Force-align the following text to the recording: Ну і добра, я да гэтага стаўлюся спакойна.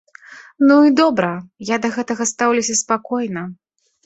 Ну 0.69 0.77
і 0.87 0.93
добра, 1.01 1.29
я 1.69 1.77
да 1.83 1.93
гэтага 1.99 2.27
стаўлюся 2.33 2.79
спакойна. 2.81 3.47